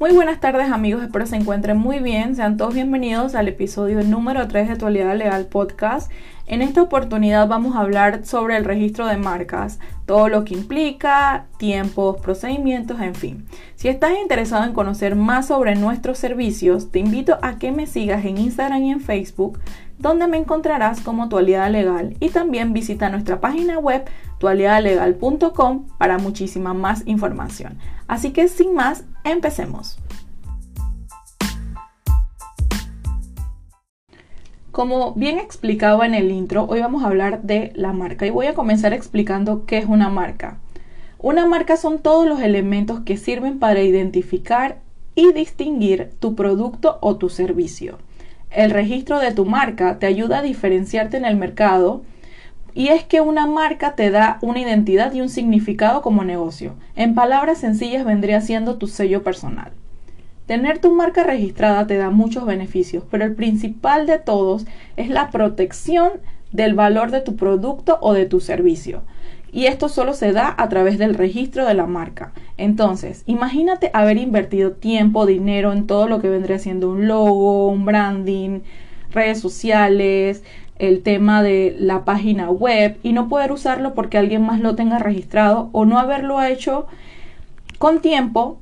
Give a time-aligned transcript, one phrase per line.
[0.00, 2.36] Muy buenas tardes amigos, espero se encuentren muy bien.
[2.36, 6.12] Sean todos bienvenidos al episodio número 3 de Actualidad Legal Podcast.
[6.46, 11.46] En esta oportunidad vamos a hablar sobre el registro de marcas, todo lo que implica,
[11.58, 13.46] tiempos, procedimientos, en fin.
[13.74, 18.24] Si estás interesado en conocer más sobre nuestros servicios, te invito a que me sigas
[18.24, 19.58] en Instagram y en Facebook,
[19.98, 24.04] donde me encontrarás como Actualidad Legal y también visita nuestra página web
[24.34, 27.78] actualidadlegal.com para muchísima más información.
[28.06, 29.98] Así que sin más, empecemos.
[34.70, 38.46] Como bien explicaba en el intro, hoy vamos a hablar de la marca y voy
[38.46, 40.58] a comenzar explicando qué es una marca.
[41.18, 44.78] Una marca son todos los elementos que sirven para identificar
[45.16, 47.98] y distinguir tu producto o tu servicio.
[48.50, 52.02] El registro de tu marca te ayuda a diferenciarte en el mercado
[52.74, 56.74] y es que una marca te da una identidad y un significado como negocio.
[56.96, 59.72] En palabras sencillas vendría siendo tu sello personal.
[60.46, 64.64] Tener tu marca registrada te da muchos beneficios, pero el principal de todos
[64.96, 66.12] es la protección
[66.52, 69.02] del valor de tu producto o de tu servicio.
[69.52, 72.32] Y esto solo se da a través del registro de la marca.
[72.56, 77.84] Entonces, imagínate haber invertido tiempo, dinero en todo lo que vendría siendo un logo, un
[77.84, 78.60] branding,
[79.10, 80.42] redes sociales,
[80.78, 84.98] el tema de la página web y no poder usarlo porque alguien más lo tenga
[84.98, 86.86] registrado o no haberlo hecho
[87.78, 88.58] con tiempo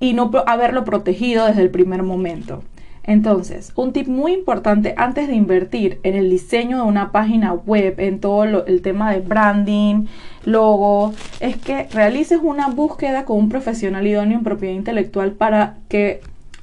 [0.00, 2.62] y no haberlo protegido desde el primer momento.
[3.04, 7.96] Entonces, un tip muy importante antes de invertir en el diseño de una página web,
[7.98, 10.06] en todo el tema de branding,
[10.44, 16.20] logo, es que realices una búsqueda con un profesional idóneo en propiedad intelectual para que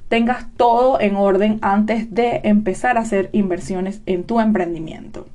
[0.07, 5.27] tengas todo en orden antes de empezar a hacer inversiones en tu emprendimiento.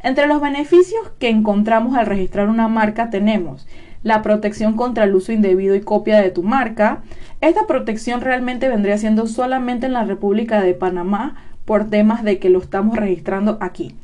[0.00, 3.66] Entre los beneficios que encontramos al registrar una marca tenemos
[4.02, 7.02] la protección contra el uso indebido y copia de tu marca.
[7.40, 12.50] Esta protección realmente vendría siendo solamente en la República de Panamá por temas de que
[12.50, 13.94] lo estamos registrando aquí.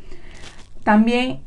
[0.83, 1.41] También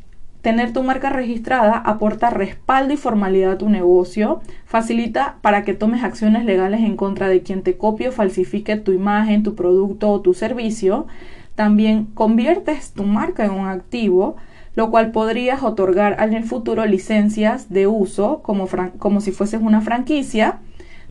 [0.48, 6.06] Tener tu marca registrada aporta respaldo y formalidad a tu negocio, facilita para que tomes
[6.06, 10.22] acciones legales en contra de quien te copie o falsifique tu imagen, tu producto o
[10.22, 11.08] tu servicio.
[11.56, 14.38] También conviertes tu marca en un activo,
[14.78, 18.68] lo cual podrías otorgar en el futuro licencias de uso como,
[19.00, 20.60] como si fueses una franquicia.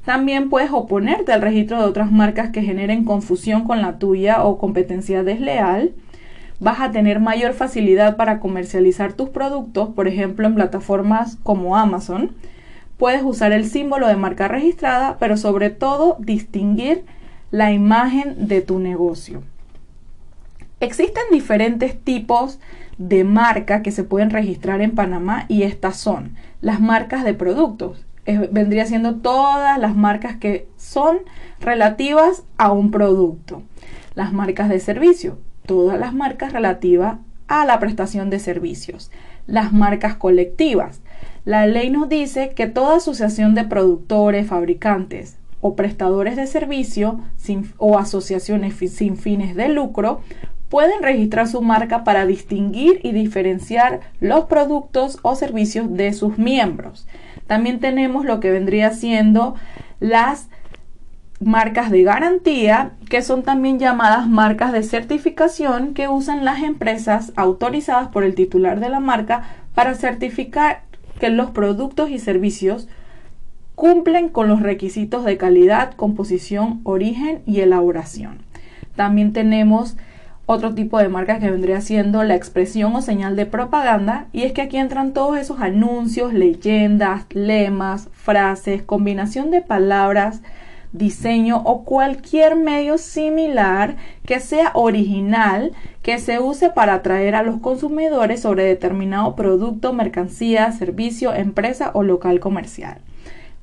[0.05, 4.57] También puedes oponerte al registro de otras marcas que generen confusión con la tuya o
[4.59, 5.95] competencia desleal
[6.61, 12.31] vas a tener mayor facilidad para comercializar tus productos, por ejemplo en plataformas como Amazon.
[12.99, 17.05] Puedes usar el símbolo de marca registrada, pero sobre todo distinguir
[17.51, 19.43] la imagen de tu negocio.
[20.79, 22.59] Existen diferentes tipos
[22.99, 28.05] de marca que se pueden registrar en Panamá y estas son las marcas de productos.
[28.51, 31.19] vendría siendo todas las marcas que son
[31.61, 33.63] relativas a un producto.
[34.15, 39.11] Las marcas de servicio, todas las marcas relativas a la prestación de servicios.
[39.47, 41.01] Las marcas colectivas.
[41.47, 47.21] La ley nos dice que toda asociación de productores, fabricantes o prestadores de servicio
[47.79, 50.21] o asociaciones sin fines de lucro
[50.69, 57.07] pueden registrar su marca para distinguir y diferenciar los productos o servicios de sus miembros.
[57.47, 59.55] También tenemos lo que vendría siendo
[60.01, 60.49] las
[61.41, 68.09] marcas de garantía, que son también llamadas marcas de certificación que usan las empresas autorizadas
[68.09, 69.43] por el titular de la marca
[69.75, 70.83] para certificar
[71.21, 72.89] que los productos y servicios
[73.77, 78.39] cumplen con los requisitos de calidad, composición, origen y elaboración.
[78.97, 79.97] También tenemos
[80.47, 84.53] otro tipo de marca que vendría siendo la expresión o señal de propaganda y es
[84.53, 90.41] que aquí entran todos esos anuncios, leyendas, lemas, frases, combinación de palabras,
[90.93, 97.61] diseño o cualquier medio similar que sea original que se use para atraer a los
[97.61, 103.01] consumidores sobre determinado producto, mercancía, servicio, empresa o local comercial.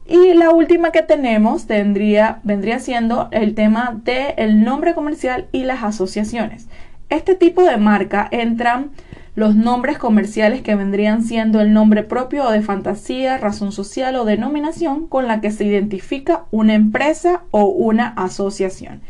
[0.05, 5.63] Y la última que tenemos tendría, vendría siendo el tema del el nombre comercial y
[5.63, 6.67] las asociaciones.
[7.09, 8.91] Este tipo de marca entran
[9.35, 14.25] los nombres comerciales que vendrían siendo el nombre propio o de fantasía, razón social o
[14.25, 19.01] denominación con la que se identifica una empresa o una asociación.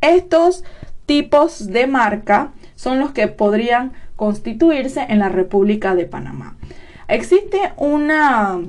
[0.00, 0.64] Estos
[1.04, 6.56] tipos de marca son los que podrían constituirse en la República de Panamá.
[7.08, 8.60] Existe una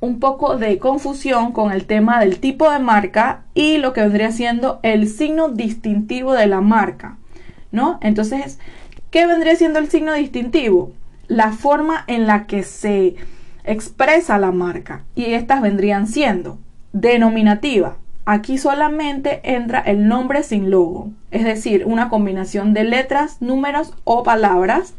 [0.00, 4.32] un poco de confusión con el tema del tipo de marca y lo que vendría
[4.32, 7.18] siendo el signo distintivo de la marca,
[7.70, 7.98] ¿no?
[8.02, 8.58] Entonces,
[9.10, 10.92] ¿Qué vendría siendo el signo distintivo?
[11.26, 13.16] La forma en la que se
[13.64, 15.02] expresa la marca.
[15.16, 16.58] Y estas vendrían siendo
[16.92, 17.96] denominativa,
[18.26, 24.22] Aquí solamente entra el nombre sin logo, es decir, una combinación de letras, números o
[24.22, 24.94] palabras.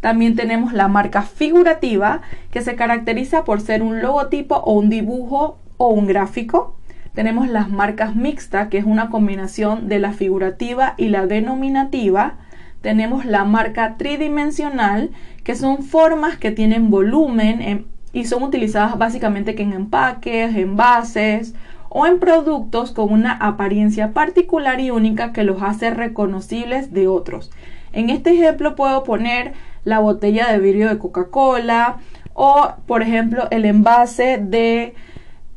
[0.00, 2.20] También tenemos la marca figurativa,
[2.50, 6.76] que se caracteriza por ser un logotipo o un dibujo o un gráfico.
[7.14, 12.34] Tenemos las marcas mixtas, que es una combinación de la figurativa y la denominativa.
[12.82, 15.10] Tenemos la marca tridimensional,
[15.42, 21.54] que son formas que tienen volumen y son utilizadas básicamente en empaques, envases
[21.88, 27.50] o en productos con una apariencia particular y única que los hace reconocibles de otros.
[27.92, 29.54] En este ejemplo puedo poner
[29.86, 31.98] la botella de vidrio de Coca-Cola
[32.34, 34.94] o, por ejemplo, el envase de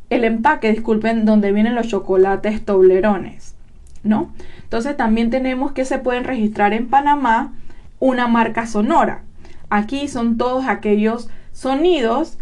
[0.10, 3.56] el empaque, disculpen, donde vienen los chocolates toblerones,
[4.04, 4.32] ¿no?
[4.64, 7.54] Entonces también tenemos que se pueden registrar en Panamá
[8.00, 9.24] una marca sonora.
[9.70, 12.38] Aquí son todos aquellos sonidos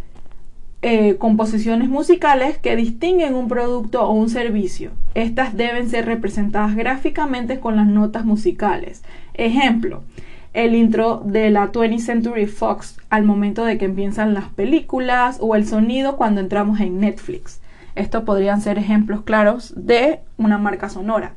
[0.82, 4.92] eh, composiciones musicales que distinguen un producto o un servicio.
[5.16, 9.04] Estas deben ser representadas gráficamente con las notas musicales.
[9.34, 10.04] Ejemplo,
[10.54, 15.56] el intro de la 20th Century Fox al momento de que empiezan las películas o
[15.56, 17.62] el sonido cuando entramos en Netflix.
[17.96, 21.34] Estos podrían ser ejemplos claros de una marca sonora.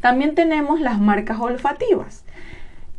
[0.00, 2.24] También tenemos las marcas olfativas.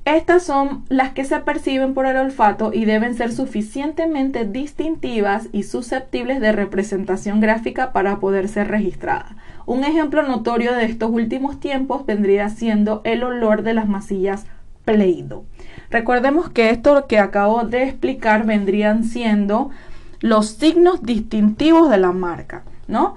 [0.06, 5.62] Estas son las que se perciben por el olfato y deben ser suficientemente distintivas y
[5.62, 9.34] susceptibles de representación gráfica para poder ser registradas.
[9.68, 14.48] Un ejemplo notorio de estos últimos tiempos vendría siendo el olor de las masillas
[14.86, 15.45] Play-Doh.
[15.89, 19.72] Recordemos que esto que acabo de explicar vendrían siendo
[20.19, 23.16] los signos distintivos de la marca, ¿no?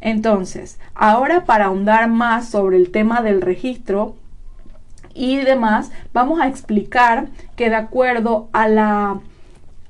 [0.00, 4.16] Entonces, ahora para ahondar más sobre el tema del registro,
[5.16, 9.20] y demás, vamos a explicar que de acuerdo a la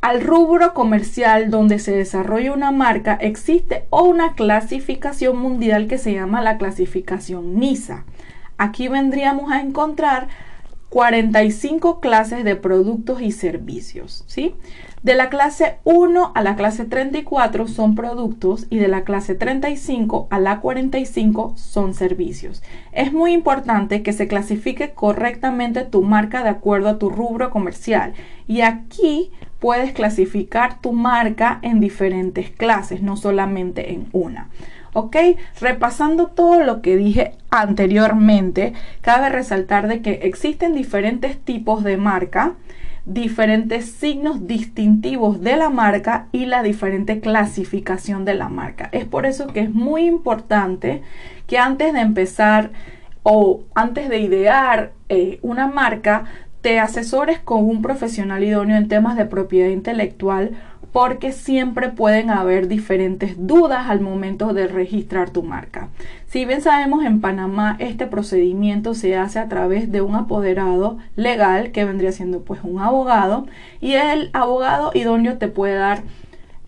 [0.01, 6.43] al rubro comercial donde se desarrolla una marca existe una clasificación mundial que se llama
[6.43, 8.05] la clasificación NISA.
[8.57, 10.29] Aquí vendríamos a encontrar
[10.97, 14.55] 45 clases de productos y servicios, ¿sí?
[15.03, 20.27] De la clase 1 a la clase 34 son productos y de la clase 35
[20.31, 22.63] a la 45 son servicios.
[22.93, 28.15] Es muy importante que se clasifique correctamente tu marca de acuerdo a tu rubro comercial
[28.49, 34.49] y aquí puedes clasificar tu marca en diferentes clases, no solamente en una.
[34.97, 35.17] ¿Ok?
[35.61, 38.73] Repasando todo lo que dije anteriormente,
[39.03, 42.55] cabe resaltar de que existen diferentes tipos de marca
[43.05, 48.89] diferentes signos distintivos de la marca y la diferente clasificación de la marca.
[48.91, 51.03] Es por eso que es muy importante
[51.47, 52.73] que antes de empezar
[53.23, 56.25] o antes de idear eh, una marca,
[56.63, 60.57] te asesores con un profesional idóneo en temas de propiedad intelectual
[60.97, 65.91] porque siempre pueden haber diferentes dudas al momento de registrar tu marca.
[66.27, 71.71] Si bien sabemos en Panamá este procedimiento se hace a través de un apoderado legal
[71.71, 73.47] que vendría siendo pues un abogado
[73.79, 76.01] y el abogado idóneo te puede dar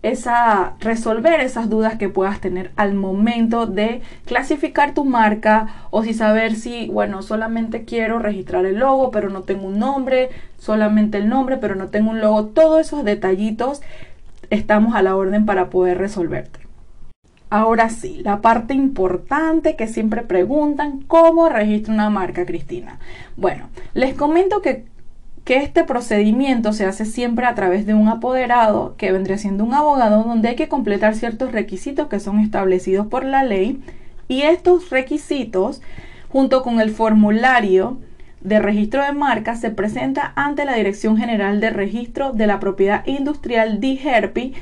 [0.03, 6.13] esa resolver esas dudas que puedas tener al momento de clasificar tu marca o si
[6.13, 11.27] saber si bueno solamente quiero registrar el logo pero no tengo un nombre solamente el
[11.27, 13.81] nombre pero no tengo un logo todos esos detallitos
[14.49, 16.59] estamos a la orden para poder resolverte.
[17.51, 22.99] Ahora sí, la parte importante que siempre preguntan, ¿cómo registro una marca, Cristina?
[23.37, 24.85] Bueno, les comento que,
[25.45, 29.73] que este procedimiento se hace siempre a través de un apoderado, que vendría siendo un
[29.73, 33.81] abogado, donde hay que completar ciertos requisitos que son establecidos por la ley
[34.27, 35.81] y estos requisitos,
[36.31, 37.97] junto con el formulario
[38.41, 43.05] de registro de marca se presenta ante la Dirección General de Registro de la Propiedad
[43.05, 44.53] Industrial DIGERPI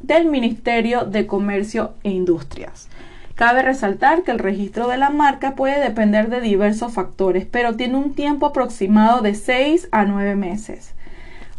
[0.00, 2.88] del Ministerio de Comercio e Industrias.
[3.34, 7.96] Cabe resaltar que el registro de la marca puede depender de diversos factores, pero tiene
[7.96, 10.94] un tiempo aproximado de 6 a 9 meses.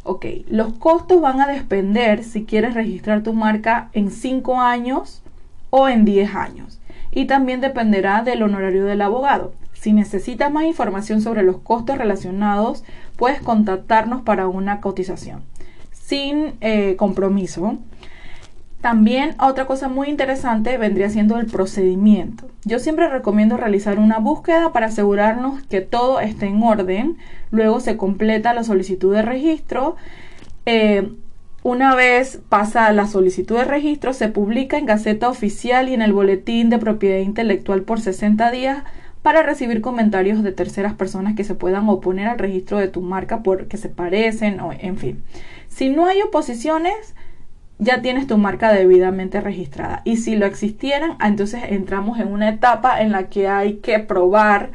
[0.03, 5.21] Ok, los costos van a depender si quieres registrar tu marca en 5 años
[5.71, 6.79] o en 10 años.
[7.11, 9.53] Y también dependerá del honorario del abogado.
[9.75, 12.83] Si necesitas más información sobre los costos relacionados,
[13.15, 15.43] puedes contactarnos para una cotización
[16.05, 17.77] sin eh, compromiso.
[18.81, 22.47] También otra cosa muy interesante vendría siendo el procedimiento.
[22.65, 27.17] Yo siempre recomiendo realizar una búsqueda para asegurarnos que todo esté en orden.
[27.49, 29.95] Luego se completa la solicitud de registro.
[30.67, 31.11] Eh,
[31.63, 36.13] una vez pasa la solicitud de registro, se publica en Gaceta Oficial y en el
[36.13, 38.83] Boletín de Propiedad Intelectual por 60 días
[39.25, 43.41] para recibir comentarios de terceras personas que se puedan oponer al registro de tu marca
[43.41, 45.23] porque se parecen o en fin.
[45.67, 47.15] Si no hay oposiciones,
[47.79, 50.03] ya tienes tu marca debidamente registrada.
[50.05, 53.97] Y si lo existieran, ah, entonces entramos en una etapa en la que hay que
[53.97, 54.69] probar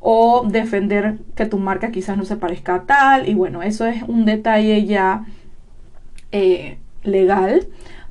[0.00, 3.26] o defender que tu marca quizás no se parezca a tal.
[3.26, 5.24] Y bueno, eso es un detalle ya
[6.30, 7.68] eh, legal.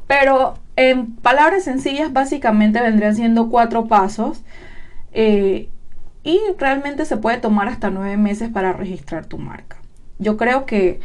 [0.07, 4.43] Pero en palabras sencillas, básicamente vendrían siendo cuatro pasos.
[5.11, 5.69] Eh,
[6.23, 9.77] y realmente se puede tomar hasta nueve meses para registrar tu marca.
[10.19, 10.99] Yo creo que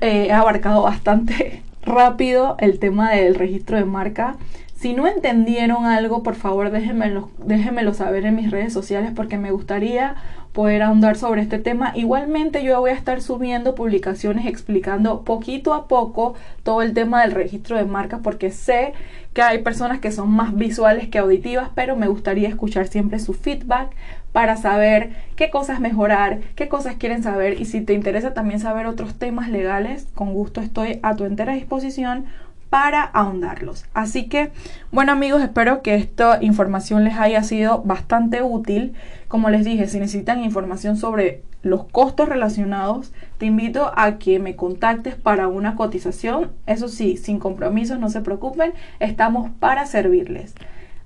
[0.00, 4.36] he abarcado bastante rápido el tema del registro de marca.
[4.84, 9.50] Si no entendieron algo, por favor déjenmelo, déjenmelo saber en mis redes sociales porque me
[9.50, 10.14] gustaría
[10.52, 11.92] poder ahondar sobre este tema.
[11.94, 17.32] Igualmente yo voy a estar subiendo publicaciones explicando poquito a poco todo el tema del
[17.32, 18.92] registro de marca porque sé
[19.32, 23.32] que hay personas que son más visuales que auditivas, pero me gustaría escuchar siempre su
[23.32, 23.88] feedback
[24.32, 28.86] para saber qué cosas mejorar, qué cosas quieren saber y si te interesa también saber
[28.86, 32.26] otros temas legales, con gusto estoy a tu entera disposición
[32.74, 33.84] para ahondarlos.
[33.94, 34.50] Así que,
[34.90, 38.94] bueno amigos, espero que esta información les haya sido bastante útil.
[39.28, 44.56] Como les dije, si necesitan información sobre los costos relacionados, te invito a que me
[44.56, 46.50] contactes para una cotización.
[46.66, 50.56] Eso sí, sin compromisos, no se preocupen, estamos para servirles.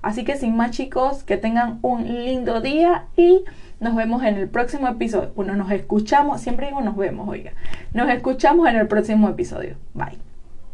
[0.01, 3.45] Así que sin más chicos, que tengan un lindo día y
[3.79, 5.33] nos vemos en el próximo episodio.
[5.37, 7.53] Bueno, nos escuchamos, siempre digo nos vemos, oiga.
[7.93, 9.77] Nos escuchamos en el próximo episodio.
[9.93, 10.28] Bye.